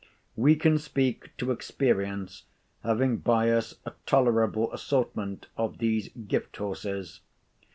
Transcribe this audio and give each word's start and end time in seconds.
We 0.35 0.55
can 0.55 0.79
speak 0.79 1.29
to 1.37 1.51
experience, 1.51 2.45
having 2.83 3.17
by 3.17 3.51
us 3.51 3.75
a 3.85 3.93
tolerable 4.07 4.73
assortment 4.73 5.45
of 5.57 5.77
these 5.77 6.07
gift 6.09 6.57
horses. 6.57 7.19